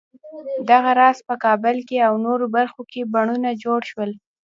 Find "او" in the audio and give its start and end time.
2.07-2.13